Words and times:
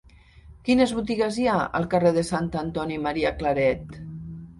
Quines 0.69 0.93
botigues 0.99 1.37
hi 1.41 1.45
ha 1.51 1.57
al 1.79 1.85
carrer 1.91 2.13
de 2.15 2.23
Sant 2.29 2.47
Antoni 2.63 2.97
Maria 3.05 3.33
Claret? 3.43 3.95